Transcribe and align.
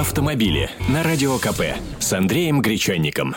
автомобили 0.00 0.68
на 0.90 1.02
Радио 1.02 1.38
КП 1.38 1.62
с 1.98 2.12
Андреем 2.12 2.60
Гречанником. 2.60 3.36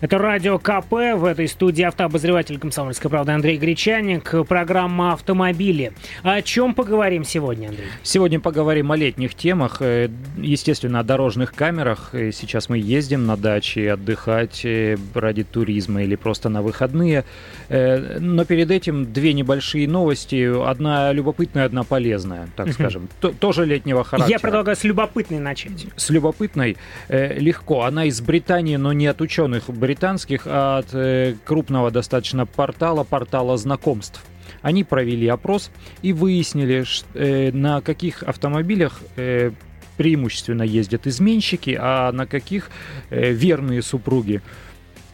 Это 0.00 0.16
радио 0.18 0.60
КП. 0.60 0.92
В 1.16 1.24
этой 1.24 1.48
студии 1.48 1.82
автообозреватель 1.82 2.56
«Комсомольской 2.60 3.10
правды» 3.10 3.32
Андрей 3.32 3.58
Гречаник. 3.58 4.32
Программа 4.46 5.14
«Автомобили». 5.14 5.92
О 6.22 6.40
чем 6.40 6.74
поговорим 6.74 7.24
сегодня, 7.24 7.70
Андрей? 7.70 7.86
Сегодня 8.04 8.38
поговорим 8.38 8.92
о 8.92 8.96
летних 8.96 9.34
темах. 9.34 9.78
Э, 9.80 10.08
естественно, 10.36 11.00
о 11.00 11.02
дорожных 11.02 11.52
камерах. 11.52 12.10
Э, 12.12 12.30
сейчас 12.30 12.68
мы 12.68 12.78
ездим 12.78 13.26
на 13.26 13.36
даче 13.36 13.90
отдыхать 13.90 14.64
э, 14.64 14.96
ради 15.14 15.42
туризма 15.42 16.04
или 16.04 16.14
просто 16.14 16.48
на 16.48 16.62
выходные. 16.62 17.24
Но 17.68 18.44
перед 18.44 18.70
этим 18.70 19.12
две 19.12 19.32
небольшие 19.32 19.88
новости. 19.88 20.64
Одна 20.64 21.12
любопытная, 21.12 21.64
одна 21.64 21.82
полезная, 21.82 22.48
так 22.54 22.72
скажем. 22.72 23.08
Тоже 23.40 23.64
летнего 23.64 24.04
характера. 24.04 24.30
Я 24.30 24.38
предлагаю 24.38 24.76
с 24.76 24.84
любопытной 24.84 25.40
начать. 25.40 25.86
С 25.96 26.10
любопытной 26.10 26.76
легко. 27.08 27.82
Она 27.82 28.04
из 28.04 28.20
Британии, 28.20 28.76
но 28.76 28.92
не 28.92 29.08
от 29.08 29.20
ученых 29.20 29.68
британских 29.88 30.42
от 30.46 30.92
э, 30.92 31.34
крупного 31.46 31.90
достаточно 31.90 32.44
портала, 32.44 33.04
портала 33.04 33.56
знакомств. 33.56 34.22
Они 34.60 34.84
провели 34.84 35.26
опрос 35.28 35.70
и 36.02 36.12
выяснили, 36.12 36.84
э, 37.14 37.52
на 37.52 37.80
каких 37.80 38.22
автомобилях 38.22 39.00
э, 39.16 39.52
преимущественно 39.96 40.62
ездят 40.62 41.06
изменщики, 41.06 41.74
а 41.80 42.12
на 42.12 42.26
каких 42.26 42.70
верные 43.10 43.80
супруги 43.80 44.42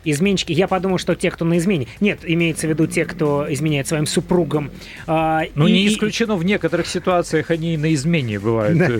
изменщики. 0.04 0.52
Я 0.52 0.68
подумал, 0.68 0.98
что 0.98 1.14
те, 1.14 1.30
кто 1.30 1.44
на 1.44 1.58
измене. 1.58 1.86
Нет, 2.00 2.20
имеется 2.24 2.66
в 2.66 2.70
виду 2.70 2.86
те, 2.86 3.04
кто 3.04 3.46
изменяет 3.48 3.88
своим 3.88 4.06
супругам. 4.06 4.70
А, 5.06 5.42
ну, 5.54 5.66
и... 5.66 5.72
не 5.72 5.88
исключено, 5.88 6.36
в 6.36 6.44
некоторых 6.44 6.86
ситуациях 6.86 7.50
они 7.50 7.74
и 7.74 7.76
на 7.76 7.92
измене 7.94 8.38
бывают 8.38 8.78
да. 8.78 8.90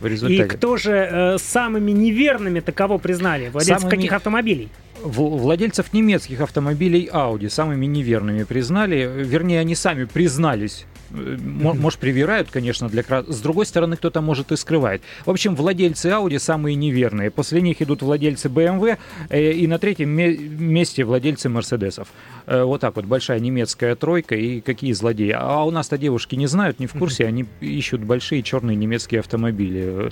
В 0.00 0.06
результате. 0.06 0.42
И 0.42 0.46
кто 0.46 0.76
же 0.76 0.92
э, 0.92 1.38
самыми 1.38 1.92
неверными 1.92 2.60
таково 2.60 2.98
признали? 2.98 3.48
Владельцев 3.48 3.82
самыми... 3.82 3.96
каких 3.96 4.12
автомобилей? 4.12 4.68
Владельцев 5.02 5.92
немецких 5.92 6.40
автомобилей 6.40 7.08
Audi 7.12 7.48
самыми 7.48 7.86
неверными 7.86 8.44
признали, 8.44 9.10
вернее, 9.24 9.60
они 9.60 9.74
сами 9.74 10.04
признались 10.04 10.84
может, 11.10 11.98
привирают, 11.98 12.50
конечно, 12.50 12.88
для 12.88 13.02
С 13.02 13.40
другой 13.40 13.66
стороны, 13.66 13.96
кто-то 13.96 14.20
может 14.20 14.52
и 14.52 14.56
скрывает. 14.56 15.02
В 15.26 15.30
общем, 15.30 15.56
владельцы 15.56 16.08
Audi 16.08 16.38
самые 16.38 16.76
неверные. 16.76 17.30
После 17.30 17.60
них 17.60 17.82
идут 17.82 18.02
владельцы 18.02 18.48
BMW 18.48 18.98
э, 19.28 19.52
и 19.52 19.66
на 19.66 19.78
третьем 19.78 20.10
месте 20.10 21.04
владельцы 21.04 21.48
Мерседесов. 21.48 22.08
Э, 22.46 22.62
вот 22.62 22.80
так 22.80 22.96
вот, 22.96 23.06
большая 23.06 23.40
немецкая 23.40 23.96
тройка 23.96 24.36
и 24.36 24.60
какие 24.60 24.92
злодеи. 24.92 25.34
А 25.36 25.64
у 25.64 25.70
нас-то 25.70 25.98
девушки 25.98 26.36
не 26.36 26.46
знают, 26.46 26.78
не 26.78 26.86
в 26.86 26.92
курсе, 26.92 27.26
они 27.26 27.44
ищут 27.60 28.02
большие 28.02 28.42
черные 28.42 28.76
немецкие 28.76 29.20
автомобили. 29.20 30.10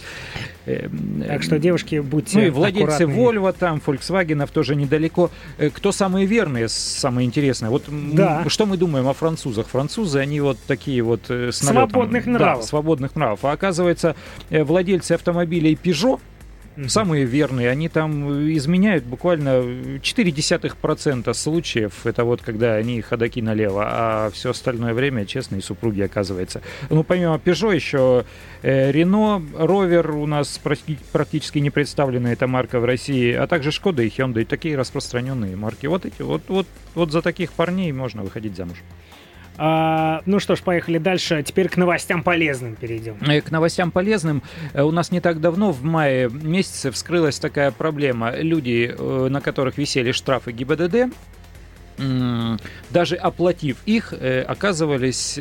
Э, 0.67 0.89
так 1.27 1.43
что, 1.43 1.59
девушки, 1.59 2.01
будьте 2.01 2.39
Ну 2.39 2.47
и 2.47 2.51
владельцы. 2.51 3.05
Volvo 3.05 3.55
там, 3.57 3.81
Volkswagen 3.85 4.49
тоже 4.53 4.75
недалеко. 4.75 5.31
Кто 5.75 5.93
самые 5.93 6.27
верные, 6.27 6.69
самое 6.69 7.27
интересное? 7.27 7.71
Вот 7.71 7.85
да. 7.89 8.45
что 8.49 8.67
мы 8.67 8.77
думаем 8.77 9.07
о 9.09 9.15
французах? 9.15 9.69
Французы, 9.69 10.19
они 10.19 10.41
вот 10.41 10.59
такие 10.67 10.88
такие 10.89 11.03
вот 11.03 11.21
э, 11.29 11.53
с 11.53 11.63
налетом. 11.63 11.91
Свободных 11.91 12.27
нравов. 12.27 12.61
Да, 12.61 12.67
свободных 12.67 13.17
нравов. 13.17 13.45
А 13.45 13.53
оказывается, 13.53 14.17
э, 14.51 14.65
владельцы 14.65 15.13
автомобилей 15.13 15.79
Peugeot, 15.83 16.21
Самые 16.87 17.25
верные, 17.25 17.71
они 17.71 17.89
там 17.89 18.31
э, 18.31 18.53
изменяют 18.57 19.03
буквально 19.03 19.49
0,4% 19.99 21.35
случаев. 21.35 22.07
Это 22.07 22.23
вот 22.23 22.41
когда 22.41 22.77
они 22.77 23.01
ходаки 23.01 23.43
налево, 23.43 23.83
а 23.85 24.31
все 24.33 24.51
остальное 24.51 24.95
время 24.95 25.27
честные 25.27 25.61
супруги 25.61 26.03
оказывается. 26.03 26.63
Ну, 26.89 27.03
помимо 27.03 27.35
Peugeot 27.35 27.75
еще 27.75 28.25
Renault, 28.63 29.43
Rover 29.59 30.13
у 30.13 30.27
нас 30.27 30.61
практически 31.13 31.59
не 31.59 31.71
представлены, 31.71 32.29
эта 32.29 32.47
марка 32.47 32.79
в 32.79 32.85
России, 32.85 33.33
а 33.33 33.49
также 33.49 33.71
Skoda 33.71 34.05
и 34.05 34.09
Hyundai, 34.09 34.45
такие 34.45 34.77
распространенные 34.77 35.57
марки. 35.57 35.87
Вот 35.87 36.07
эти, 36.07 36.23
вот, 36.23 36.43
вот, 36.47 36.69
вот 36.95 37.11
за 37.11 37.23
таких 37.23 37.53
парней 37.55 37.91
можно 37.91 38.23
выходить 38.23 38.55
замуж. 38.55 38.79
А, 39.59 40.23
ну 40.25 40.39
что 40.39 40.55
ж, 40.55 40.63
поехали 40.63 40.99
дальше. 40.99 41.43
Теперь 41.43 41.69
к 41.69 41.77
новостям 41.77 42.23
полезным 42.23 42.77
перейдем. 42.77 43.17
Э, 43.21 43.41
к 43.41 43.51
новостям 43.51 43.91
полезным. 43.91 44.43
Э, 44.73 44.83
у 44.83 44.93
нас 44.93 45.11
не 45.11 45.21
так 45.21 45.41
давно, 45.41 45.73
в 45.73 45.83
мае 45.83 46.31
месяце, 46.31 46.93
вскрылась 46.93 47.41
такая 47.41 47.73
проблема. 47.73 48.37
Люди, 48.37 48.95
э, 48.97 49.29
на 49.29 49.41
которых 49.41 49.77
висели 49.77 50.13
штрафы 50.13 50.53
ГИБДД, 50.53 51.13
даже 52.91 53.17
оплатив 53.17 53.77
их, 53.87 54.13
оказывались 54.47 55.39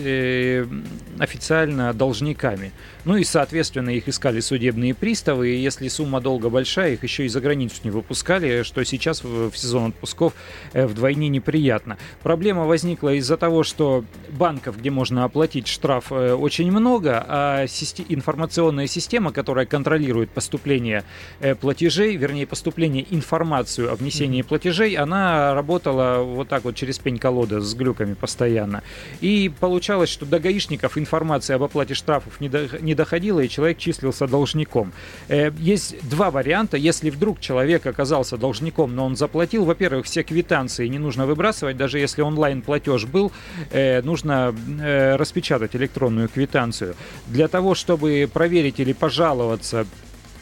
официально 1.20 1.94
должниками. 1.94 2.72
Ну 3.08 3.16
и, 3.16 3.24
соответственно, 3.24 3.92
их 3.92 4.10
искали 4.10 4.42
судебные 4.42 4.94
приставы, 4.94 5.50
и 5.50 5.58
если 5.58 5.88
сумма 5.88 6.20
долга 6.20 6.50
большая, 6.50 6.94
их 6.94 7.04
еще 7.04 7.26
и 7.26 7.30
за 7.30 7.40
границу 7.40 7.76
не 7.86 7.90
выпускали, 7.90 8.64
что 8.64 8.84
сейчас 8.84 9.24
в 9.24 9.56
сезон 9.56 9.92
отпусков 9.92 10.34
э, 10.74 10.86
вдвойне 10.86 11.30
неприятно. 11.30 11.98
Проблема 12.22 12.66
возникла 12.66 13.14
из-за 13.14 13.38
того, 13.38 13.64
что 13.64 14.04
банков, 14.30 14.78
где 14.78 14.90
можно 14.90 15.24
оплатить 15.24 15.68
штраф, 15.68 16.12
э, 16.12 16.34
очень 16.34 16.70
много, 16.70 17.24
а 17.26 17.66
информационная 18.10 18.88
система, 18.88 19.32
которая 19.32 19.66
контролирует 19.66 20.30
поступление 20.30 21.06
э, 21.40 21.56
платежей, 21.56 22.18
вернее, 22.18 22.46
поступление 22.46 23.06
информацию 23.10 23.90
о 23.90 23.96
внесении 23.96 24.42
платежей, 24.42 24.96
она 24.96 25.54
работала 25.54 26.24
вот 26.24 26.47
так 26.48 26.64
вот 26.64 26.76
через 26.76 27.00
пень-колода 27.00 27.62
с 27.62 27.74
глюками 27.76 28.14
постоянно. 28.14 28.84
И 29.22 29.52
получалось, 29.60 30.10
что 30.10 30.26
до 30.26 30.40
гаишников 30.40 30.98
информация 30.98 31.56
об 31.56 31.64
оплате 31.64 31.94
штрафов 31.94 32.40
не, 32.42 32.50
до, 32.50 32.68
не 32.82 32.96
доходило, 32.96 33.40
и 33.40 33.50
человек 33.50 33.78
числился 33.78 34.28
должником. 34.28 34.92
Э, 35.28 35.52
есть 35.60 35.96
два 36.10 36.32
варианта. 36.32 36.78
Если 36.78 37.10
вдруг 37.10 37.40
человек 37.40 37.86
оказался 37.86 38.38
должником, 38.38 38.96
но 38.96 39.06
он 39.06 39.16
заплатил, 39.16 39.66
во-первых, 39.66 40.06
все 40.06 40.24
квитанции 40.24 40.88
не 40.88 41.00
нужно 41.00 41.26
выбрасывать, 41.26 41.78
даже 41.78 42.00
если 42.00 42.22
онлайн-платеж 42.22 43.06
был, 43.06 43.32
э, 43.72 44.02
нужно 44.02 44.56
э, 44.80 45.16
распечатать 45.16 45.76
электронную 45.76 46.30
квитанцию. 46.30 46.96
Для 47.28 47.48
того, 47.48 47.76
чтобы 47.76 48.30
проверить 48.32 48.80
или 48.80 48.94
пожаловаться 48.94 49.86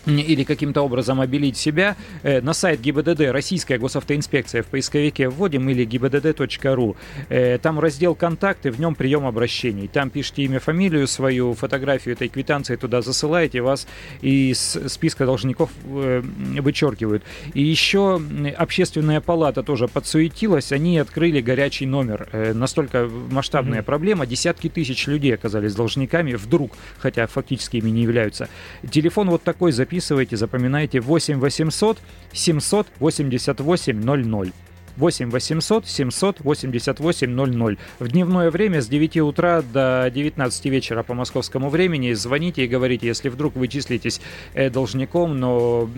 или 0.05 0.43
каким-то 0.43 0.81
образом 0.81 1.21
обелить 1.21 1.57
себя, 1.57 1.95
э, 2.23 2.41
на 2.41 2.53
сайт 2.53 2.81
ГИБДД 2.81 3.31
«Российская 3.31 3.77
госавтоинспекция» 3.77 4.63
в 4.63 4.67
поисковике 4.67 5.29
вводим 5.29 5.67
или 5.69 5.85
gibdd.ru. 5.85 6.95
Э, 7.29 7.57
там 7.57 7.79
раздел 7.79 8.15
«Контакты», 8.15 8.71
в 8.71 8.79
нем 8.79 8.95
прием 8.95 9.25
обращений. 9.25 9.87
Там 9.87 10.09
пишите 10.09 10.43
имя, 10.43 10.59
фамилию 10.59 11.07
свою, 11.07 11.53
фотографию 11.53 12.13
этой 12.15 12.27
квитанции 12.27 12.75
туда 12.75 13.01
засылаете, 13.01 13.61
вас 13.61 13.87
из 14.21 14.77
списка 14.87 15.25
должников 15.25 15.71
э, 15.85 16.21
вычеркивают. 16.59 17.23
И 17.53 17.61
еще 17.61 18.21
общественная 18.57 19.21
палата 19.21 19.63
тоже 19.63 19.87
подсуетилась, 19.87 20.71
они 20.71 20.99
открыли 20.99 21.41
горячий 21.41 21.85
номер. 21.85 22.27
Настолько 22.53 23.09
масштабная 23.31 23.79
mm-hmm. 23.79 23.83
проблема, 23.83 24.25
десятки 24.25 24.69
тысяч 24.69 25.07
людей 25.07 25.33
оказались 25.33 25.73
должниками 25.75 26.33
вдруг, 26.33 26.73
хотя 26.97 27.27
фактически 27.27 27.77
ими 27.77 27.89
не 27.89 28.03
являются. 28.03 28.49
Телефон 28.89 29.29
вот 29.29 29.43
такой 29.43 29.71
записан 29.71 29.94
записывайте, 29.95 30.35
запоминайте 30.35 30.99
8 30.99 31.39
800 31.39 31.97
788 32.33 34.01
00. 34.01 34.51
8 34.97 35.29
800 35.29 35.87
788 35.87 37.29
00. 37.29 37.77
В 37.99 38.07
дневное 38.07 38.51
время 38.51 38.81
с 38.81 38.87
9 38.87 39.17
утра 39.17 39.61
до 39.61 40.11
19 40.13 40.65
вечера 40.65 41.03
по 41.03 41.13
московскому 41.13 41.69
времени 41.69 42.13
звоните 42.13 42.65
и 42.65 42.67
говорите, 42.67 43.07
если 43.07 43.29
вдруг 43.29 43.55
вы 43.55 43.67
числитесь 43.69 44.21
э, 44.53 44.69
должником, 44.69 45.39
но 45.39 45.89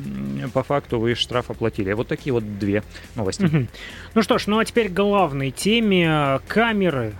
по 0.54 0.62
факту 0.64 1.00
вы 1.00 1.16
штраф 1.16 1.50
оплатили. 1.50 1.94
Вот 1.94 2.08
такие 2.08 2.34
вот 2.34 2.60
две 2.60 2.84
новости. 3.16 3.68
Ну 4.14 4.22
что 4.22 4.38
ж, 4.38 4.48
ну 4.48 4.60
а 4.60 4.66
теперь 4.66 4.90
к 4.90 4.94
главной 4.94 5.52
теме. 5.52 6.40
Камеры 6.48 7.14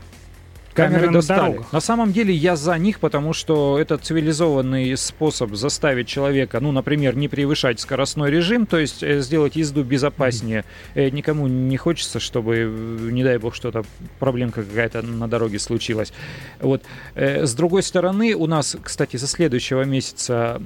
камеры 0.78 1.12
достали. 1.12 1.60
На 1.72 1.82
самом 1.82 2.14
деле 2.14 2.34
я 2.34 2.56
за 2.56 2.78
них, 2.78 3.00
потому 3.00 3.34
что 3.34 3.78
это 3.80 3.98
цивилизованный 3.98 4.96
способ 4.96 5.56
заставить 5.56 6.08
человека, 6.08 6.60
ну, 6.60 6.72
например, 6.72 7.16
не 7.16 7.28
превышать 7.28 7.80
скоростной 7.80 8.32
режим, 8.32 8.66
то 8.66 8.78
есть 8.78 9.04
э, 9.04 9.22
сделать 9.22 9.56
езду 9.56 9.84
безопаснее. 9.84 10.64
Mm-hmm. 10.96 11.12
Никому 11.12 11.48
не 11.48 11.78
хочется, 11.78 12.20
чтобы, 12.20 12.56
э, 12.56 13.10
не 13.12 13.24
дай 13.24 13.38
бог, 13.38 13.56
что-то 13.56 13.84
проблемка 14.20 14.64
какая-то 14.64 15.02
на 15.02 15.28
дороге 15.28 15.60
случилась. 15.60 16.14
Вот. 16.60 16.84
С 17.16 17.54
другой 17.56 17.84
стороны, 17.84 18.36
у 18.36 18.48
нас, 18.48 18.78
кстати, 18.82 19.18
со 19.18 19.28
следующего 19.28 19.84
месяца 19.84 20.62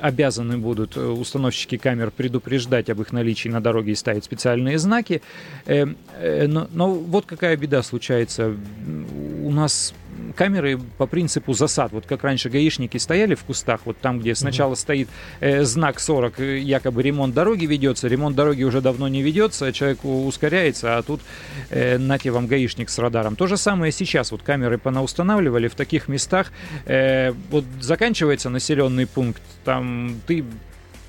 обязаны 0.00 0.58
будут 0.58 0.96
установщики 0.96 1.76
камер 1.76 2.10
предупреждать 2.10 2.90
об 2.90 3.00
их 3.00 3.12
наличии 3.12 3.48
на 3.48 3.60
дороге 3.60 3.92
и 3.92 3.94
ставить 3.94 4.24
специальные 4.24 4.78
знаки. 4.78 5.22
Но, 5.66 6.66
но 6.72 6.94
вот 6.94 7.26
какая 7.26 7.56
беда 7.56 7.82
случается 7.82 8.54
у 9.44 9.50
нас 9.50 9.94
камеры 10.36 10.78
по 10.98 11.06
принципу 11.06 11.52
засад. 11.52 11.92
Вот 11.92 12.06
как 12.06 12.24
раньше 12.24 12.50
гаишники 12.50 12.96
стояли 12.98 13.34
в 13.34 13.44
кустах, 13.44 13.80
вот 13.84 13.98
там, 13.98 14.20
где 14.20 14.34
сначала 14.34 14.74
стоит 14.74 15.08
э, 15.40 15.64
знак 15.64 16.00
40, 16.00 16.40
э, 16.40 16.58
якобы 16.58 17.02
ремонт 17.02 17.34
дороги 17.34 17.66
ведется, 17.66 18.08
ремонт 18.08 18.36
дороги 18.36 18.62
уже 18.62 18.80
давно 18.80 19.08
не 19.08 19.22
ведется, 19.22 19.72
человек 19.72 20.04
ускоряется, 20.04 20.98
а 20.98 21.02
тут 21.02 21.20
э, 21.70 21.98
нате 21.98 22.30
вам 22.30 22.46
гаишник 22.46 22.90
с 22.90 22.98
радаром. 22.98 23.36
То 23.36 23.46
же 23.46 23.56
самое 23.56 23.92
сейчас. 23.92 24.32
Вот 24.32 24.42
камеры 24.42 24.78
понаустанавливали 24.78 25.68
в 25.68 25.74
таких 25.74 26.08
местах. 26.08 26.52
Э, 26.86 27.32
вот 27.50 27.64
заканчивается 27.80 28.50
населенный 28.50 29.06
пункт, 29.06 29.42
там 29.64 30.20
ты 30.26 30.44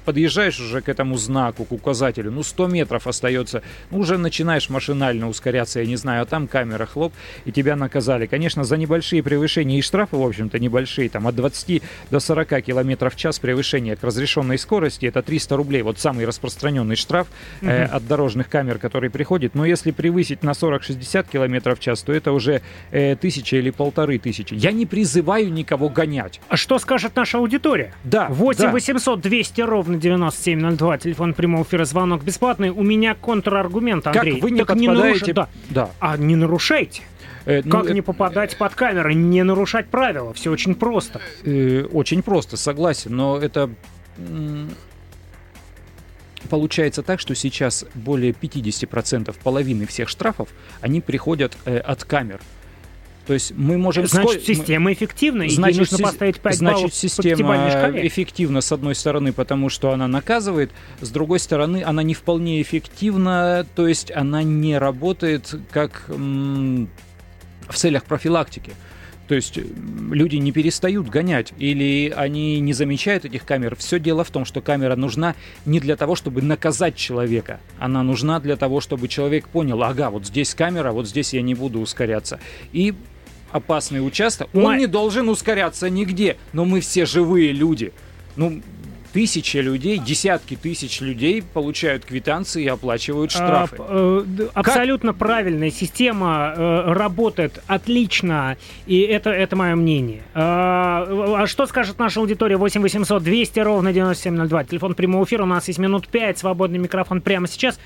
подъезжаешь 0.01 0.59
уже 0.59 0.81
к 0.81 0.89
этому 0.89 1.17
знаку, 1.17 1.65
к 1.65 1.71
указателю, 1.71 2.31
ну 2.31 2.43
100 2.43 2.67
метров 2.67 3.07
остается, 3.07 3.63
ну, 3.89 3.99
уже 3.99 4.17
начинаешь 4.17 4.69
машинально 4.69 5.29
ускоряться, 5.29 5.79
я 5.79 5.85
не 5.85 5.95
знаю, 5.95 6.23
а 6.23 6.25
там 6.25 6.47
камера 6.47 6.85
хлоп, 6.85 7.13
и 7.45 7.51
тебя 7.51 7.75
наказали. 7.75 8.25
Конечно, 8.25 8.63
за 8.63 8.77
небольшие 8.77 9.23
превышения 9.23 9.79
и 9.79 9.81
штрафы, 9.81 10.15
в 10.15 10.25
общем-то, 10.25 10.59
небольшие, 10.59 11.09
там 11.09 11.27
от 11.27 11.35
20 11.35 11.81
до 12.09 12.19
40 12.19 12.61
километров 12.61 13.15
в 13.15 13.17
час 13.17 13.39
превышения 13.39 13.95
к 13.95 14.03
разрешенной 14.03 14.57
скорости, 14.57 15.05
это 15.05 15.21
300 15.21 15.55
рублей, 15.55 15.81
вот 15.81 15.99
самый 15.99 16.25
распространенный 16.25 16.95
штраф 16.95 17.27
э, 17.61 17.83
от 17.85 18.07
дорожных 18.07 18.49
камер, 18.49 18.77
который 18.77 19.09
приходит, 19.09 19.55
но 19.55 19.65
если 19.65 19.91
превысить 19.91 20.43
на 20.43 20.51
40-60 20.51 21.29
километров 21.31 21.79
в 21.79 21.81
час, 21.81 22.01
то 22.01 22.13
это 22.13 22.31
уже 22.31 22.61
э, 22.91 23.15
тысяча 23.15 23.57
или 23.57 23.69
полторы 23.69 24.17
тысячи. 24.19 24.53
Я 24.53 24.71
не 24.71 24.85
призываю 24.85 25.51
никого 25.51 25.89
гонять. 25.89 26.41
А 26.47 26.57
что 26.57 26.79
скажет 26.79 27.15
наша 27.15 27.37
аудитория? 27.37 27.93
Да. 28.03 28.27
8 28.29 28.61
да. 28.61 28.71
800 28.71 29.21
200 29.21 29.61
ровно 29.61 29.90
9702, 29.99 30.97
телефон 30.99 31.33
прямого 31.33 31.63
эфира, 31.63 31.85
звонок 31.85 32.23
бесплатный. 32.23 32.69
У 32.69 32.83
меня 32.83 33.15
контраргумент, 33.15 34.07
Андрей. 34.07 34.33
Как 34.35 34.43
вы 34.43 34.51
не 34.51 34.59
Так 34.59 34.67
подпадаете... 34.69 35.31
наруш- 35.31 35.33
Да. 35.35 35.49
Да. 35.69 35.89
А 35.99 36.17
не 36.17 36.35
нарушайте. 36.35 37.03
Э, 37.45 37.61
ну, 37.63 37.71
Как 37.71 37.89
э, 37.89 37.93
не 37.93 38.01
попадать 38.01 38.57
под 38.57 38.75
камеры, 38.75 39.13
не 39.13 39.43
нарушать 39.43 39.87
правила? 39.87 40.33
Все 40.33 40.51
очень 40.51 40.75
просто. 40.75 41.21
Э, 41.43 41.83
очень 41.91 42.21
просто, 42.21 42.57
согласен, 42.57 43.15
но 43.15 43.37
это 43.37 43.69
получается 46.49 47.03
так, 47.03 47.19
что 47.19 47.35
сейчас 47.35 47.85
более 47.93 48.31
50% 48.31 49.35
половины 49.43 49.85
всех 49.85 50.09
штрафов, 50.09 50.49
они 50.81 51.01
приходят 51.01 51.57
э, 51.65 51.77
от 51.77 52.03
камер. 52.03 52.39
То 53.27 53.33
есть 53.33 53.53
мы 53.55 53.77
можем... 53.77 54.07
Значит, 54.07 54.41
сколь- 54.41 54.41
система 54.41 54.93
эффективна, 54.93 55.43
и 55.43 55.49
Значит, 55.49 55.79
нужно 55.79 55.97
си- 55.97 56.03
поставить 56.03 56.39
5 56.39 56.55
значит, 56.55 56.93
система 56.93 57.55
эффективна 57.95 58.61
с 58.61 58.71
одной 58.71 58.95
стороны, 58.95 59.31
потому 59.31 59.69
что 59.69 59.91
она 59.91 60.07
наказывает, 60.07 60.71
с 61.01 61.09
другой 61.09 61.39
стороны, 61.39 61.83
она 61.85 62.03
не 62.03 62.13
вполне 62.13 62.61
эффективна, 62.61 63.65
то 63.75 63.87
есть 63.87 64.11
она 64.11 64.43
не 64.43 64.77
работает 64.77 65.53
как 65.71 66.05
м, 66.09 66.89
в 67.69 67.75
целях 67.75 68.03
профилактики. 68.05 68.73
То 69.27 69.35
есть 69.35 69.57
люди 70.11 70.35
не 70.35 70.51
перестают 70.51 71.07
гонять 71.07 71.53
или 71.57 72.13
они 72.13 72.59
не 72.59 72.73
замечают 72.73 73.23
этих 73.23 73.45
камер. 73.45 73.77
Все 73.77 73.97
дело 73.97 74.25
в 74.25 74.29
том, 74.29 74.43
что 74.43 74.59
камера 74.59 74.97
нужна 74.97 75.35
не 75.65 75.79
для 75.79 75.95
того, 75.95 76.15
чтобы 76.15 76.41
наказать 76.41 76.97
человека. 76.97 77.61
Она 77.79 78.03
нужна 78.03 78.41
для 78.41 78.57
того, 78.57 78.81
чтобы 78.81 79.07
человек 79.07 79.47
понял, 79.47 79.81
ага, 79.83 80.09
вот 80.09 80.25
здесь 80.25 80.53
камера, 80.53 80.91
вот 80.91 81.07
здесь 81.07 81.33
я 81.33 81.41
не 81.43 81.55
буду 81.55 81.79
ускоряться. 81.79 82.41
И 82.73 82.93
опасный 83.51 84.05
участок, 84.05 84.49
он 84.53 84.63
Май- 84.63 84.79
не 84.79 84.87
должен 84.87 85.29
ускоряться 85.29 85.89
нигде. 85.89 86.37
Но 86.53 86.65
мы 86.65 86.81
все 86.81 87.05
живые 87.05 87.51
люди. 87.51 87.91
Ну, 88.35 88.61
тысячи 89.13 89.57
людей, 89.57 89.97
десятки 89.97 90.55
тысяч 90.55 91.01
людей 91.01 91.41
получают 91.43 92.05
квитанции 92.05 92.63
и 92.63 92.67
оплачивают 92.67 93.31
штрафы. 93.31 93.75
А, 93.79 94.21
э, 94.21 94.23
д- 94.25 94.49
абсолютно 94.53 95.13
правильная 95.13 95.69
система 95.69 96.53
э, 96.55 96.93
работает 96.93 97.61
отлично, 97.67 98.55
и 98.87 99.01
это, 99.01 99.29
это 99.31 99.55
мое 99.55 99.75
мнение. 99.75 100.21
А, 100.33 101.41
а 101.41 101.47
что 101.47 101.65
скажет 101.65 101.99
наша 101.99 102.19
аудитория? 102.21 102.55
8 102.57 102.81
800 102.81 103.21
200 103.21 103.59
ровно 103.59 103.91
9702. 103.91 104.63
Телефон 104.63 104.93
прямого 104.95 105.25
эфира. 105.25 105.43
У 105.43 105.47
нас 105.47 105.67
есть 105.67 105.79
минут 105.79 106.07
5. 106.07 106.37
Свободный 106.39 106.79
микрофон 106.79 107.21
прямо 107.21 107.47
сейчас. 107.47 107.79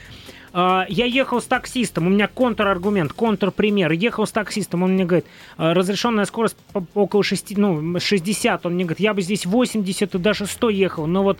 А, 0.57 0.85
Я 0.87 1.03
ехал 1.03 1.41
с 1.41 1.45
таксистом, 1.45 2.07
у 2.07 2.09
меня 2.09 2.29
контраргумент, 2.29 3.11
контрпример. 3.11 3.91
Ехал 3.91 4.25
с 4.25 4.31
таксистом, 4.31 4.83
он 4.83 4.93
мне 4.93 5.03
говорит, 5.03 5.25
а, 5.57 5.73
разрешенная 5.73 6.23
скорость 6.23 6.55
около 6.93 7.23
6, 7.23 7.57
ну, 7.57 7.99
60. 7.99 8.65
Он 8.65 8.75
мне 8.75 8.85
говорит, 8.85 9.01
я 9.01 9.13
бы 9.13 9.21
здесь 9.21 9.45
80 9.45 10.15
и 10.15 10.17
даже 10.17 10.45
100 10.45 10.69
ехал. 10.69 11.07
Но 11.07 11.23
вот 11.23 11.39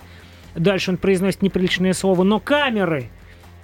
дальше 0.54 0.92
он 0.92 0.98
произносит 0.98 1.42
неприличное 1.42 1.94
слово. 1.94 2.24
Но 2.24 2.42
камеры, 2.42 3.10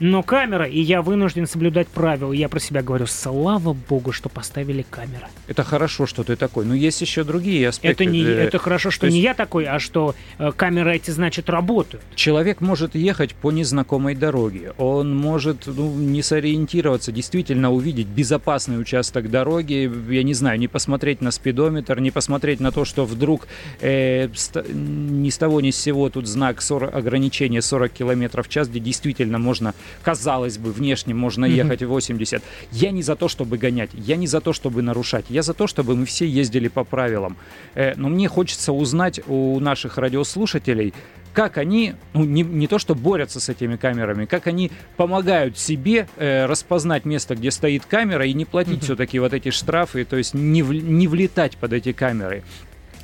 но 0.02 0.24
камера, 0.24 0.66
и 0.66 0.82
я 0.82 1.04
вынужден 1.04 1.46
соблюдать 1.46 1.88
правила. 1.88 2.34
Я 2.34 2.50
про 2.50 2.60
себя 2.60 2.82
говорю, 2.82 3.06
слава 3.06 3.74
богу, 3.74 4.12
что 4.12 4.30
поставили 4.30 4.84
камеры. 4.90 5.28
Это 5.48 5.64
хорошо, 5.64 6.08
что 6.08 6.24
ты 6.24 6.36
такой. 6.36 6.66
Но 6.66 6.74
есть 6.74 7.00
еще 7.02 7.24
другие 7.24 7.70
аспекты. 7.70 8.04
Это, 8.04 8.12
не, 8.12 8.24
Э, 8.24 8.46
это 8.46 8.58
хорошо, 8.58 8.90
что 8.90 9.02
то 9.02 9.06
есть- 9.06 9.16
не 9.16 9.22
я 9.22 9.36
такой, 9.36 9.66
а 9.66 9.78
что 9.80 10.16
э, 10.40 10.52
камеры 10.56 10.96
эти, 10.96 11.12
значит, 11.12 11.52
работают. 11.52 12.04
Человек 12.16 12.62
может 12.62 12.96
ехать 12.96 13.36
по 13.36 13.52
незнакомой 13.52 14.16
дороге. 14.16 14.74
Он 14.80 15.16
может 15.16 15.68
ну, 15.68 15.94
не 15.94 16.24
сориентироваться, 16.24 17.12
действительно 17.12 17.72
увидеть 17.72 18.08
безопасный 18.08 18.82
участок 18.82 19.30
дороги. 19.30 19.92
Я 20.10 20.24
не 20.24 20.34
знаю, 20.34 20.58
не 20.58 20.68
посмотреть 20.68 21.22
на 21.22 21.30
спидометр, 21.30 22.00
не 22.00 22.10
посмотреть 22.10 22.60
на 22.60 22.72
то, 22.72 22.86
что 22.86 23.06
вдруг 23.06 23.48
э, 23.82 24.30
ни 24.74 25.30
с 25.30 25.38
того 25.38 25.62
ни 25.62 25.70
с 25.70 25.78
сего 25.78 26.10
тут 26.10 26.26
знак 26.26 26.60
40, 26.60 26.96
ограничения 26.96 27.62
40 27.62 27.92
км 27.92 28.42
в 28.42 28.50
час, 28.50 28.68
где 28.68 28.80
действительно 28.80 29.38
можно, 29.38 29.76
казалось 30.04 30.58
бы, 30.58 30.72
внешне 30.72 31.14
можно 31.14 31.46
ехать 31.46 31.82
80. 31.84 32.44
Я 32.72 32.92
не 32.92 33.02
за 33.04 33.16
то, 33.16 33.28
чтобы 33.28 33.58
гонять, 33.58 33.90
я 33.94 34.16
не 34.16 34.28
за 34.28 34.42
то, 34.42 34.54
чтобы 34.54 34.82
нарушать, 34.82 35.26
я 35.30 35.42
за 35.42 35.54
то, 35.54 35.68
чтобы 35.68 35.96
мы 35.96 36.06
все 36.06 36.28
ездили 36.28 36.68
по 36.68 36.84
правилам. 36.84 37.38
Э, 37.76 37.94
но 37.96 38.10
мне 38.10 38.28
хочется 38.28 38.74
узнать 38.74 39.20
у 39.28 39.60
наших 39.60 39.98
радиослушателей, 39.98 40.94
как 41.34 41.58
они, 41.58 41.96
ну, 42.14 42.26
не, 42.26 42.42
не 42.44 42.68
то 42.68 42.78
что 42.78 42.94
борются 42.94 43.40
с 43.40 43.48
этими 43.50 43.78
камерами, 43.78 44.26
как 44.26 44.48
они 44.48 44.72
помогают 44.98 45.58
себе 45.58 46.08
э, 46.18 46.46
распознать 46.46 47.06
место, 47.06 47.36
где 47.36 47.52
стоит 47.52 47.86
камера, 47.86 48.26
и 48.26 48.34
не 48.34 48.46
платить 48.46 48.84
все-таки 48.84 49.20
вот 49.20 49.34
эти 49.34 49.50
штрафы, 49.50 50.04
то 50.04 50.18
есть 50.18 50.34
не, 50.34 50.62
в- 50.62 50.74
не 50.74 51.08
влетать 51.08 51.58
под 51.58 51.74
эти 51.74 51.94
камеры. 51.94 52.44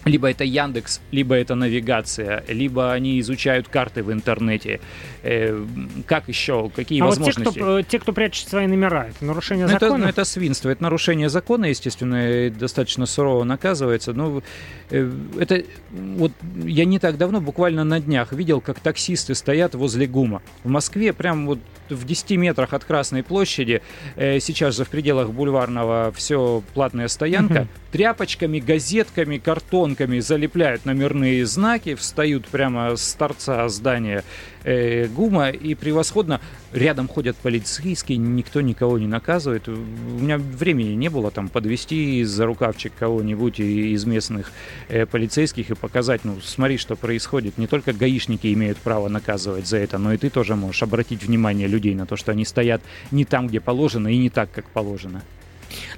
Либо 0.08 0.30
это 0.30 0.44
Яндекс, 0.44 1.02
либо 1.12 1.36
это 1.36 1.56
навигация, 1.56 2.44
либо 2.48 2.92
они 2.94 3.20
изучают 3.20 3.68
карты 3.68 4.04
в 4.04 4.12
интернете. 4.12 4.80
Э, 5.24 5.66
как 6.06 6.28
еще? 6.28 6.70
Какие 6.76 7.02
а 7.02 7.06
вот 7.06 7.16
те 7.16 7.20
возможности? 7.20 7.60
кто, 7.60 7.80
э, 7.80 7.84
те, 7.84 8.00
кто 8.00 8.14
прячет 8.14 8.48
свои 8.48 8.68
номера, 8.68 9.08
это 9.10 9.26
нарушение 9.26 9.68
Ну, 9.68 9.76
это, 9.76 9.86
закона? 9.88 10.04
ну, 10.06 10.10
это 10.10 10.24
свинство, 10.26 10.70
это 10.70 10.84
нарушение 10.84 11.30
закона, 11.30 11.66
естественно, 11.66 12.46
и 12.46 12.50
достаточно 12.50 13.06
сурово 13.06 13.44
наказывается. 13.44 14.14
Но 14.14 14.42
э, 14.90 15.12
это 15.40 15.64
вот 15.92 16.32
я 16.64 16.86
не 16.86 17.00
так 17.00 17.18
давно, 17.18 17.42
буквально 17.42 17.84
на 17.84 18.00
днях, 18.00 18.32
видел, 18.34 18.62
как 18.62 18.80
таксисты 18.80 19.36
стоят 19.36 19.76
возле 19.76 20.08
ГУМа. 20.08 20.42
В 20.64 20.70
Москве, 20.70 21.14
прям 21.14 21.48
вот 21.48 21.60
в 21.92 22.06
10 22.06 22.32
метрах 22.32 22.74
от 22.74 22.84
Красной 22.84 23.24
площади, 23.24 23.82
э, 24.16 24.40
сейчас 24.40 24.76
же 24.76 24.86
в 24.86 24.90
пределах 24.90 25.30
бульварного 25.30 26.14
все 26.16 26.64
платная 26.74 27.08
стоянка, 27.08 27.68
тряпочками, 27.92 28.60
газетками, 28.60 29.38
картонками 29.38 30.20
залепляют 30.20 30.86
номерные 30.86 31.46
знаки, 31.46 31.96
встают 31.96 32.48
прямо 32.48 32.96
с 32.96 33.14
торца 33.14 33.68
здания 33.70 34.24
э, 34.68 35.08
ГУМа 35.08 35.50
и 35.50 35.76
превосходно 35.76 36.42
рядом 36.74 37.08
ходят 37.08 37.38
полицейские, 37.38 38.18
никто 38.18 38.62
никого 38.62 39.00
не 39.00 39.08
наказывает. 39.08 39.68
У 39.68 39.72
меня 39.72 40.38
времени 40.38 40.94
не 40.94 41.10
было 41.10 41.32
там 41.32 41.48
подвести 41.48 42.24
за 42.24 42.46
рукавчик 42.46 42.92
кого-нибудь 43.00 43.60
из 43.60 44.06
местных 44.06 44.52
э, 44.90 45.06
полицейских 45.06 45.70
и 45.72 45.76
показать, 45.76 46.26
ну, 46.26 46.38
смотри, 46.44 46.78
что 46.78 46.96
происходит. 46.96 47.58
Не 47.58 47.68
только 47.68 47.94
гаишники 47.94 48.54
имеют 48.54 48.78
право 48.78 49.08
наказывать 49.08 49.68
за 49.68 49.78
это, 49.78 49.98
но 49.98 50.14
и 50.14 50.18
ты 50.18 50.30
тоже 50.30 50.56
можешь 50.56 50.84
обратить 50.84 51.24
внимание 51.24 51.68
людей 51.68 51.96
на 51.96 52.06
то, 52.06 52.18
что 52.18 52.34
они 52.34 52.44
стоят 52.44 52.82
не 53.12 53.24
там, 53.24 53.48
где 53.48 53.62
положено, 53.62 54.10
и 54.10 54.18
не 54.18 54.30
так, 54.30 54.52
как 54.52 54.66
положено. 54.70 55.24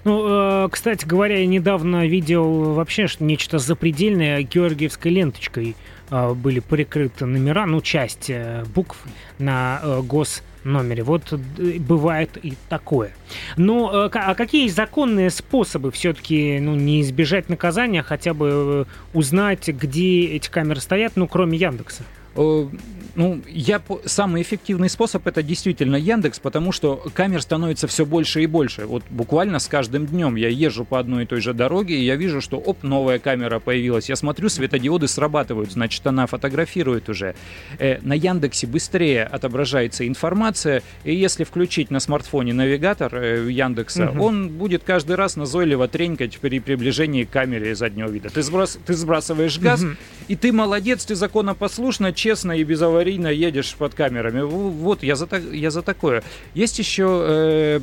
Ну, 0.04 0.66
э, 0.66 0.70
кстати 0.72 1.06
говоря, 1.06 1.40
я 1.40 1.48
недавно 1.48 2.08
видел 2.08 2.74
вообще 2.74 3.08
что 3.08 3.24
нечто 3.24 3.58
запредельное. 3.58 4.44
Георгиевской 4.44 5.12
ленточкой 5.12 5.76
были 6.10 6.60
прикрыты 6.60 7.26
номера, 7.26 7.66
ну, 7.66 7.82
часть 7.82 8.30
э, 8.30 8.64
букв 8.74 8.98
на 9.38 9.80
э, 9.82 10.02
госномере. 10.02 11.04
Вот 11.04 11.34
э, 11.34 11.80
бывает 11.80 12.38
и 12.42 12.54
такое. 12.68 13.12
Но 13.58 14.06
э, 14.06 14.10
а 14.14 14.36
какие 14.36 14.68
законные 14.70 15.30
способы 15.30 15.92
все-таки 15.92 16.60
ну, 16.60 16.76
не 16.76 17.02
избежать 17.02 17.50
наказания, 17.50 18.02
а 18.02 18.04
хотя 18.04 18.34
бы 18.34 18.86
э, 18.88 19.18
узнать, 19.18 19.68
где 19.68 20.26
эти 20.26 20.50
камеры 20.50 20.80
стоят, 20.80 21.14
ну, 21.16 21.28
кроме 21.28 21.58
Яндекса? 21.58 22.04
Ну, 23.16 23.42
я 23.48 23.82
самый 24.06 24.42
эффективный 24.42 24.90
способ 24.90 25.26
это 25.28 25.44
действительно 25.44 25.96
Яндекс, 25.96 26.40
потому 26.40 26.72
что 26.72 26.96
камер 27.14 27.42
становится 27.42 27.88
все 27.88 28.06
больше 28.06 28.44
и 28.44 28.48
больше. 28.48 28.86
Вот 28.86 29.04
буквально 29.10 29.60
с 29.60 29.68
каждым 29.68 30.06
днем 30.06 30.36
я 30.36 30.50
езжу 30.50 30.86
по 30.86 31.00
одной 31.00 31.24
и 31.24 31.26
той 31.26 31.42
же 31.42 31.54
дороге, 31.54 31.98
и 31.98 32.04
я 32.04 32.16
вижу, 32.16 32.42
что 32.42 32.58
оп, 32.58 32.84
новая 32.84 33.20
камера 33.20 33.60
появилась. 33.60 34.10
Я 34.10 34.16
смотрю, 34.16 34.50
светодиоды 34.50 35.08
срабатывают, 35.08 35.72
значит, 35.72 36.06
она 36.08 36.28
фотографирует 36.28 37.10
уже. 37.10 37.36
Э, 37.78 38.00
на 38.02 38.14
Яндексе 38.14 38.68
быстрее 38.68 39.24
отображается 39.24 40.08
информация, 40.08 40.84
и 41.04 41.16
если 41.16 41.44
включить 41.44 41.92
на 41.92 42.00
смартфоне 42.00 42.54
навигатор 42.54 43.14
э, 43.16 43.50
Яндекса, 43.50 44.10
угу. 44.12 44.24
он 44.24 44.50
будет 44.50 44.84
каждый 44.84 45.16
раз 45.16 45.36
назойливо 45.36 45.88
тренькать 45.88 46.38
при 46.40 46.60
приближении 46.60 47.24
к 47.24 47.30
камере 47.30 47.76
заднего 47.76 48.10
вида. 48.10 48.30
Ты, 48.30 48.42
сброс, 48.42 48.78
ты 48.86 48.94
сбрасываешь 48.94 49.60
газ, 49.60 49.84
угу. 49.84 49.92
и 50.28 50.36
ты 50.36 50.52
молодец, 50.52 51.06
ты 51.06 51.16
законопослушно, 51.16 52.14
честно 52.14 52.54
и 52.54 52.64
безаварийно 53.00 53.28
едешь 53.28 53.76
под 53.78 53.94
камерами. 53.94 54.42
Вот, 54.42 55.04
я 55.04 55.16
за, 55.16 55.28
я 55.52 55.72
за 55.72 55.82
такое. 55.82 56.24
Есть 56.54 56.80
еще 56.80 57.24
э, 57.24 57.80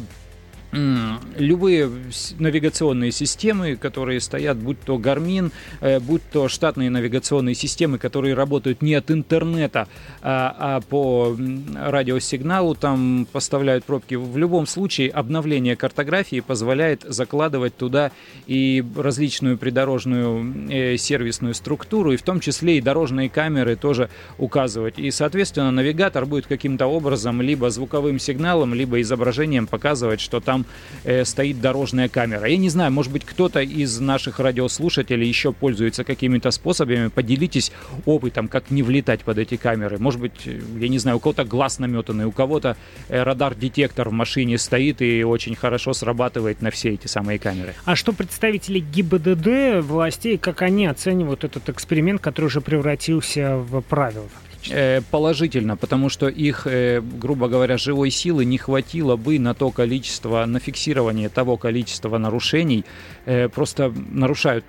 любые 1.36 1.90
навигационные 2.38 3.12
системы, 3.12 3.76
которые 3.76 4.20
стоят, 4.20 4.56
будь 4.58 4.80
то 4.80 4.96
Garmin, 4.96 5.52
э, 5.80 6.00
будь 6.00 6.22
то 6.30 6.48
штатные 6.48 6.90
навигационные 6.90 7.54
системы, 7.54 7.98
которые 7.98 8.34
работают 8.34 8.82
не 8.82 8.94
от 8.94 9.10
интернета, 9.10 9.88
а, 10.22 10.54
а 10.58 10.80
по 10.80 11.36
радиосигналу, 11.74 12.74
там 12.74 13.26
поставляют 13.32 13.84
пробки. 13.84 14.14
В 14.14 14.36
любом 14.36 14.66
случае 14.66 15.10
обновление 15.10 15.76
картографии 15.76 16.40
позволяет 16.40 17.04
закладывать 17.08 17.76
туда 17.76 18.12
и 18.46 18.84
различную 18.96 19.58
придорожную 19.58 20.70
э, 20.70 20.96
сервисную 20.96 21.54
структуру, 21.54 22.12
и 22.12 22.16
в 22.16 22.22
том 22.22 22.40
числе 22.40 22.78
и 22.78 22.80
дорожные 22.80 23.30
камеры 23.30 23.76
тоже 23.76 24.10
указывать. 24.38 24.98
И, 24.98 25.10
соответственно, 25.10 25.70
навигатор 25.70 26.26
будет 26.26 26.46
каким-то 26.46 26.86
образом 26.86 27.40
либо 27.40 27.70
звуковым 27.70 28.18
сигналом, 28.18 28.74
либо 28.74 29.00
изображением 29.00 29.66
показывать, 29.66 30.20
что 30.20 30.40
там 30.40 30.65
э, 31.04 31.24
стоит 31.24 31.60
дорожная 31.60 32.08
камера. 32.08 32.46
Я 32.46 32.56
не 32.56 32.68
знаю, 32.68 32.92
может 32.92 33.12
быть, 33.12 33.24
кто-то 33.24 33.60
из 33.60 34.00
наших 34.00 34.38
радиослушателей 34.38 35.26
еще 35.26 35.52
пользуется 35.52 36.04
какими-то 36.04 36.50
способами. 36.50 37.08
Поделитесь 37.08 37.72
опытом, 38.04 38.48
как 38.48 38.70
не 38.70 38.82
влетать 38.82 39.20
под 39.20 39.38
эти 39.38 39.56
камеры. 39.56 39.98
Может 39.98 40.20
быть, 40.20 40.46
э, 40.46 40.60
я 40.78 40.88
не 40.88 40.98
знаю, 40.98 41.18
у 41.18 41.20
кого-то 41.20 41.44
глаз 41.44 41.78
наметанный, 41.78 42.24
у 42.24 42.32
кого-то 42.32 42.76
э, 43.08 43.22
радар-детектор 43.22 44.08
в 44.08 44.12
машине 44.12 44.58
стоит 44.58 45.02
и 45.02 45.24
очень 45.24 45.54
хорошо 45.54 45.92
срабатывает 45.92 46.62
на 46.62 46.70
все 46.70 46.90
эти 46.90 47.06
самые 47.06 47.38
камеры. 47.38 47.74
А 47.84 47.96
что 47.96 48.12
представители 48.12 48.80
ГИБДД 48.80 49.86
властей, 49.86 50.38
как 50.38 50.62
они 50.62 50.86
оценивают 50.86 51.44
этот 51.44 51.68
эксперимент, 51.68 52.20
который 52.20 52.46
уже 52.46 52.60
превратился 52.60 53.56
в 53.56 53.80
правило? 53.82 54.28
Э, 54.70 55.00
положительно, 55.10 55.76
потому 55.76 56.08
что 56.08 56.28
их, 56.28 56.66
э, 56.66 57.00
грубо 57.00 57.48
говоря, 57.48 57.78
живой 57.78 58.10
силы 58.10 58.44
не 58.44 58.58
хватило 58.58 59.16
бы 59.16 59.38
на 59.38 59.54
то 59.54 59.70
количество, 59.70 60.44
на 60.46 60.58
фиксирование 60.58 61.28
того 61.28 61.56
количества 61.56 62.18
нарушений. 62.18 62.84
Э, 63.24 63.48
просто 63.48 63.92
нарушают 64.10 64.64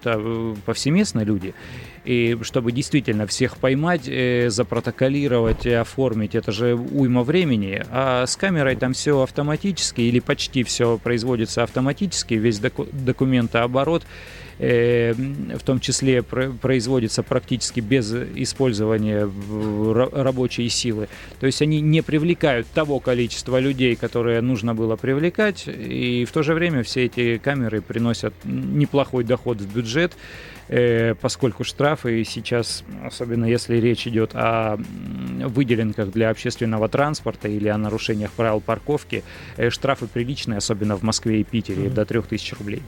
повсеместно 0.66 1.22
люди. 1.22 1.54
И 2.06 2.38
чтобы 2.42 2.72
действительно 2.72 3.28
всех 3.28 3.58
поймать, 3.58 4.10
запротоколировать 4.48 5.68
оформить, 5.68 6.36
это 6.36 6.54
же 6.54 6.76
уйма 6.76 7.24
времени. 7.24 7.84
А 7.92 8.26
с 8.26 8.38
камерой 8.38 8.78
там 8.78 8.94
все 8.94 9.22
автоматически 9.22 10.02
или 10.02 10.20
почти 10.20 10.64
все 10.64 10.98
производится 10.98 11.64
автоматически, 11.64 12.36
весь 12.36 12.60
доку- 12.60 12.88
документооборот 12.94 14.04
Э, 14.04 14.47
в 14.60 15.60
том 15.64 15.80
числе 15.80 16.24
производится 16.24 17.24
практически 17.24 17.80
без 17.80 18.12
использования 18.14 19.30
рабочей 20.14 20.68
силы. 20.70 21.10
То 21.40 21.46
есть 21.46 21.62
они 21.62 21.82
не 21.82 22.02
привлекают 22.02 22.68
того 22.68 23.00
количества 23.00 23.60
людей, 23.60 23.96
которое 23.96 24.42
нужно 24.42 24.74
было 24.74 24.96
привлекать, 24.96 25.68
и 25.68 26.26
в 26.26 26.32
то 26.32 26.44
же 26.44 26.54
время 26.54 26.84
все 26.84 27.06
эти 27.06 27.38
камеры 27.38 27.82
приносят 27.82 28.34
неплохой 28.44 29.24
доход 29.24 29.62
в 29.62 29.74
бюджет, 29.74 30.14
э, 30.70 31.16
поскольку 31.16 31.64
штрафы 31.64 32.24
сейчас, 32.24 32.84
особенно 33.04 33.46
если 33.46 33.78
речь 33.78 34.08
идет 34.08 34.32
о 34.34 34.78
выделенках 34.78 36.12
для 36.12 36.30
общественного 36.30 36.90
транспорта 36.90 37.48
или 37.48 37.68
о 37.68 37.78
нарушениях 37.78 38.32
правил 38.32 38.62
парковки, 38.62 39.24
э, 39.58 39.70
штрафы 39.70 40.08
приличные, 40.08 40.58
особенно 40.58 40.96
в 40.96 41.04
Москве 41.04 41.42
и 41.42 41.44
Питере, 41.44 41.84
mm-hmm. 41.84 41.94
до 41.94 42.06
3000 42.06 42.56
рублей. 42.56 42.82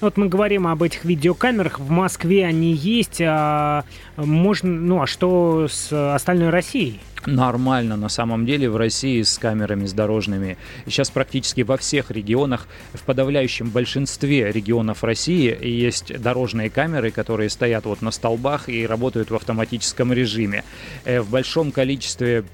Вот 0.00 0.16
мы 0.16 0.28
говорим 0.28 0.66
об 0.66 0.82
этих 0.82 0.99
видеокамерах. 1.04 1.78
В 1.78 1.90
Москве 1.90 2.46
они 2.46 2.72
есть. 2.72 3.20
А 3.20 3.84
можно, 4.16 4.70
ну 4.70 5.02
а 5.02 5.06
что 5.06 5.66
с 5.68 6.14
остальной 6.14 6.50
Россией? 6.50 7.00
нормально 7.26 7.96
на 7.96 8.08
самом 8.08 8.46
деле 8.46 8.70
в 8.70 8.76
России 8.76 9.22
с 9.22 9.38
камерами 9.38 9.86
с 9.86 9.92
дорожными. 9.92 10.56
сейчас 10.86 11.10
практически 11.10 11.62
во 11.62 11.76
всех 11.76 12.10
регионах, 12.10 12.66
в 12.94 13.02
подавляющем 13.02 13.70
большинстве 13.70 14.50
регионов 14.50 15.04
России 15.04 15.56
есть 15.60 16.20
дорожные 16.20 16.70
камеры, 16.70 17.10
которые 17.10 17.50
стоят 17.50 17.84
вот 17.84 18.02
на 18.02 18.10
столбах 18.10 18.68
и 18.68 18.86
работают 18.86 19.30
в 19.30 19.34
автоматическом 19.34 20.12
режиме. 20.12 20.64
Э, 21.04 21.20
в 21.20 21.30
большом 21.30 21.72
количестве 21.72 22.44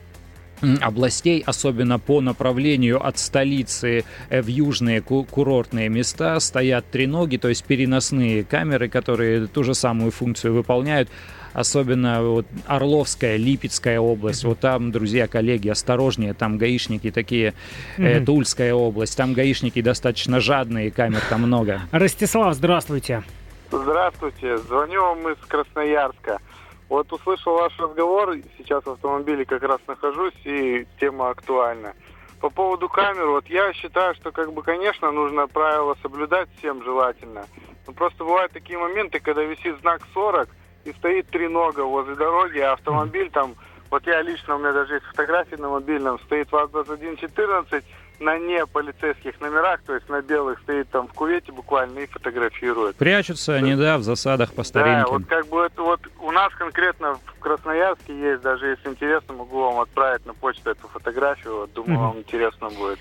областей, 0.81 1.43
особенно 1.45 1.99
по 1.99 2.21
направлению 2.21 3.05
от 3.05 3.19
столицы 3.19 4.05
э, 4.29 4.43
в 4.43 4.47
южные 4.47 5.01
курортные 5.01 5.89
места, 5.89 6.41
стоят 6.41 6.87
треноги, 6.91 7.37
то 7.37 7.49
есть 7.49 7.65
переносные 7.65 8.45
камеры, 8.45 8.89
которые 8.89 9.47
ту 9.47 9.65
же 9.65 9.75
самую 9.75 10.11
функцию 10.11 10.55
выполняют. 10.55 11.09
Особенно 11.53 12.23
вот 12.23 12.47
Орловская, 12.67 13.37
Липецкая 13.37 13.99
область. 13.99 14.45
Вот 14.45 14.61
там, 14.61 14.93
друзья, 14.93 15.27
коллеги, 15.27 15.71
осторожнее, 15.71 16.35
там 16.35 16.59
гаишники 16.59 17.11
такие, 17.11 17.55
э, 17.97 18.21
Тульская 18.21 18.75
область, 18.75 19.17
там 19.17 19.33
гаишники 19.33 19.81
достаточно 19.81 20.39
жадные, 20.41 20.91
камер 20.91 21.23
там 21.31 21.43
много. 21.43 21.81
Ростислав, 21.93 22.55
здравствуйте. 22.55 23.23
Здравствуйте, 23.71 24.59
звоню 24.59 25.01
вам 25.01 25.29
из 25.33 25.39
Красноярска. 25.49 26.41
Вот 26.89 27.13
услышал 27.13 27.55
ваш 27.55 27.77
разговор, 27.79 28.37
сейчас 28.59 28.85
в 28.85 28.91
автомобиле 28.91 29.45
как 29.45 29.63
раз 29.63 29.81
нахожусь, 29.89 30.35
и 30.45 30.87
тема 31.01 31.31
актуальна. 31.31 31.95
По 32.41 32.51
поводу 32.51 32.89
камер, 32.89 33.29
вот 33.29 33.47
я 33.49 33.73
считаю, 33.73 34.15
что, 34.15 34.31
как 34.31 34.53
бы, 34.53 34.63
конечно, 34.63 35.11
нужно 35.11 35.49
правила 35.49 35.97
соблюдать 36.03 36.49
всем 36.59 36.83
желательно. 36.85 37.47
Но 37.87 37.93
просто 37.93 38.25
бывают 38.25 38.53
такие 38.53 38.79
моменты, 38.79 39.19
когда 39.21 39.43
висит 39.43 39.81
знак 39.81 40.03
40, 40.15 40.49
и 40.85 40.93
стоит 40.93 41.29
три 41.29 41.49
нога 41.49 41.83
возле 41.83 42.15
дороги, 42.15 42.59
а 42.59 42.75
автомобиль 42.75 43.31
там, 43.31 43.55
вот 43.91 44.07
я 44.07 44.23
лично, 44.23 44.57
у 44.57 44.59
меня 44.59 44.73
даже 44.73 44.95
есть 44.95 45.07
фотографии 45.07 45.57
на 45.57 45.71
мобильном, 45.71 46.21
стоит 46.21 46.53
ВАЗ-2114, 46.53 47.83
на 48.21 48.39
не 48.39 48.65
полицейских 48.67 49.41
номерах, 49.41 49.81
то 49.83 49.95
есть 49.95 50.09
на 50.09 50.23
белых 50.23 50.61
стоит 50.61 50.89
там 50.91 51.07
в 51.09 51.13
кувете 51.13 51.53
буквально 51.53 52.01
и 52.01 52.07
фотографирует. 52.07 52.97
Прячутся 52.97 53.55
они, 53.55 53.75
да, 53.75 53.99
в 53.99 54.03
засадах 54.03 54.55
по 54.55 54.63
старинке. 54.63 55.05
Да, 55.05 55.11
вот 55.11 55.27
как 55.27 55.47
бы 55.49 55.63
это 55.63 55.83
вот 55.83 56.01
нас 56.37 56.53
конкретно 56.55 57.15
в 57.15 57.39
Красноярске 57.41 58.15
есть, 58.19 58.43
даже 58.43 58.67
если 58.67 58.91
интересно, 58.91 59.35
могу 59.35 59.61
вам 59.61 59.81
отправить 59.81 60.27
на 60.27 60.35
почту 60.35 60.71
эту 60.71 60.87
фотографию, 60.87 61.61
вот, 61.61 61.73
думаю, 61.73 61.99
вам 61.99 62.19
интересно 62.19 62.69
будет. 62.69 62.99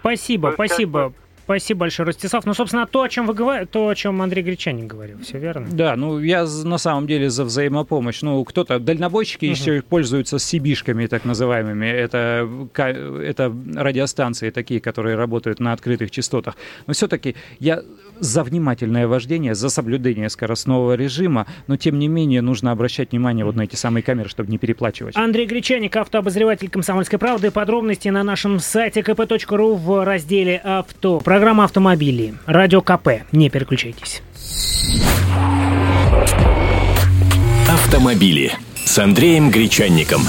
Спасибо, 0.00 0.52
спасибо. 0.54 1.02
Как 1.02 1.12
бы, 1.12 1.27
Спасибо 1.48 1.80
большое, 1.80 2.06
Ростислав. 2.08 2.44
Ну, 2.44 2.52
собственно, 2.52 2.86
то, 2.86 3.00
о 3.00 3.08
чем 3.08 3.26
вы 3.26 3.32
говорите, 3.32 3.70
то, 3.72 3.88
о 3.88 3.94
чем 3.94 4.20
Андрей 4.20 4.42
Гречанин 4.42 4.86
говорил, 4.86 5.16
все 5.22 5.38
верно? 5.38 5.66
Да, 5.72 5.96
ну, 5.96 6.18
я 6.18 6.44
на 6.44 6.76
самом 6.76 7.06
деле 7.06 7.30
за 7.30 7.44
взаимопомощь. 7.44 8.20
Ну, 8.20 8.44
кто-то, 8.44 8.78
дальнобойщики 8.78 9.46
угу. 9.46 9.52
еще 9.52 9.80
пользуются 9.80 10.38
сибишками, 10.38 11.06
так 11.06 11.24
называемыми. 11.24 11.86
Это, 11.86 12.46
это 12.76 13.50
радиостанции 13.76 14.50
такие, 14.50 14.78
которые 14.78 15.16
работают 15.16 15.58
на 15.58 15.72
открытых 15.72 16.10
частотах. 16.10 16.54
Но 16.86 16.92
все-таки 16.92 17.34
я 17.60 17.82
за 18.20 18.42
внимательное 18.42 19.06
вождение, 19.06 19.54
за 19.54 19.70
соблюдение 19.70 20.28
скоростного 20.28 20.94
режима, 20.94 21.46
но 21.66 21.76
тем 21.76 21.98
не 21.98 22.08
менее 22.08 22.42
нужно 22.42 22.72
обращать 22.72 23.12
внимание 23.12 23.46
вот 23.46 23.56
на 23.56 23.62
эти 23.62 23.76
самые 23.76 24.02
камеры, 24.02 24.28
чтобы 24.28 24.50
не 24.50 24.58
переплачивать. 24.58 25.16
Андрей 25.16 25.46
Гречаник, 25.46 25.96
автообозреватель 25.96 26.68
«Комсомольской 26.68 27.18
правды». 27.18 27.50
Подробности 27.50 28.08
на 28.08 28.22
нашем 28.22 28.58
сайте 28.60 29.00
kp.ru 29.00 29.76
в 29.76 30.04
разделе 30.04 30.60
«Авто». 30.62 31.20
Программа 31.38 31.62
«Автомобили». 31.62 32.34
Радио 32.46 32.82
КП. 32.82 33.22
Не 33.30 33.48
переключайтесь. 33.48 34.22
Автомобили 37.68 38.54
с 38.74 38.98
Андреем 38.98 39.48
Гречанником. 39.48 40.22